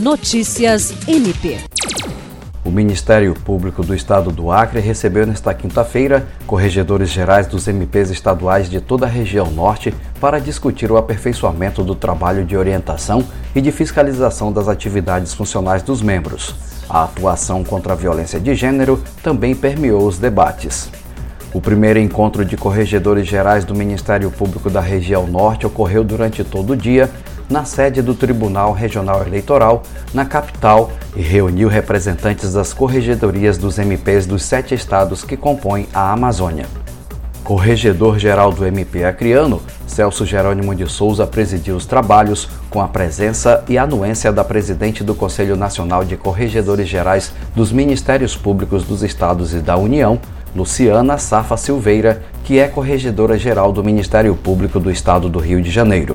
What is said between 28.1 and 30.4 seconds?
Tribunal Regional Eleitoral, na